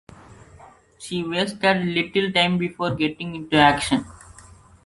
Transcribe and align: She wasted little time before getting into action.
She 0.97 1.21
wasted 1.23 1.85
little 1.85 2.31
time 2.31 2.57
before 2.57 2.95
getting 2.95 3.35
into 3.35 3.57
action. 3.57 4.03